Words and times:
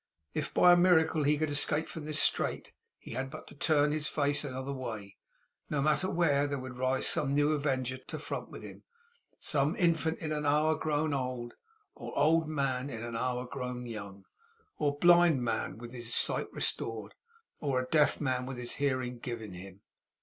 If, 0.33 0.51
by 0.51 0.71
a 0.71 0.75
miracle, 0.75 1.21
he 1.21 1.37
could 1.37 1.51
escape 1.51 1.87
from 1.87 2.05
this 2.05 2.17
strait, 2.17 2.71
he 2.97 3.11
had 3.11 3.29
but 3.29 3.45
to 3.49 3.53
turn 3.53 3.91
his 3.91 4.07
face 4.07 4.43
another 4.43 4.73
way, 4.73 5.17
no 5.69 5.79
matter 5.79 6.09
where, 6.09 6.41
and 6.45 6.51
there 6.51 6.57
would 6.57 6.75
rise 6.75 7.05
some 7.05 7.35
new 7.35 7.51
avenger 7.51 7.97
front 7.97 8.07
to 8.07 8.17
front 8.17 8.49
with 8.49 8.63
him; 8.63 8.81
some 9.39 9.75
infant 9.75 10.17
in 10.17 10.31
an 10.31 10.43
hour 10.43 10.73
grown 10.73 11.13
old, 11.13 11.53
or 11.93 12.17
old 12.17 12.47
man 12.49 12.89
in 12.89 13.03
an 13.03 13.15
hour 13.15 13.45
grown 13.45 13.85
young, 13.85 14.25
or 14.79 14.97
blind 14.97 15.43
man 15.43 15.77
with 15.77 15.91
his 15.93 16.11
sight 16.15 16.47
restored, 16.51 17.13
or 17.59 17.85
deaf 17.85 18.19
man 18.19 18.47
with 18.47 18.57
his 18.57 18.71
hearing 18.81 19.19
given 19.19 19.53
him. 19.53 19.81